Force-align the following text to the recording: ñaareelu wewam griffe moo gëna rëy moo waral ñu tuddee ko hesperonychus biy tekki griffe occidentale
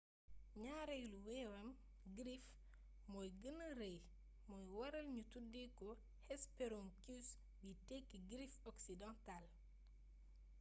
ñaareelu 0.63 1.17
wewam 1.27 1.69
griffe 2.17 2.53
moo 3.11 3.25
gëna 3.41 3.67
rëy 3.79 3.97
moo 4.47 4.63
waral 4.75 5.07
ñu 5.15 5.23
tuddee 5.31 5.69
ko 5.79 5.87
hesperonychus 6.29 7.27
biy 7.61 7.77
tekki 7.87 8.17
griffe 8.29 8.59
occidentale 8.71 9.49